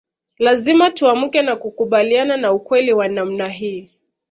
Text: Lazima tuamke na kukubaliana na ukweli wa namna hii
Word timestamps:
Lazima 0.39 0.91
tuamke 0.91 1.41
na 1.41 1.55
kukubaliana 1.55 2.37
na 2.37 2.53
ukweli 2.53 2.93
wa 2.93 3.07
namna 3.07 3.47
hii 3.47 3.89